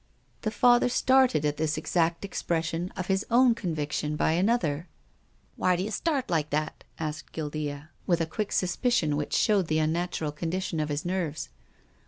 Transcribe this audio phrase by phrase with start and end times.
[0.41, 4.87] The Father started at this exact expression of his own conviction by another."
[5.57, 10.31] Why d'you start like that?" asked Guildea, with a quick suspicion which showed the unnatural
[10.31, 11.49] condition of his nerves.